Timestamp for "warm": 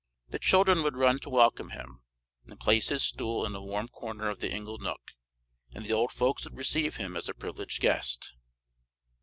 3.61-3.87